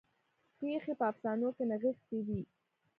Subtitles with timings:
[0.59, 2.41] پیښې په افسانو کې نغښتې دي.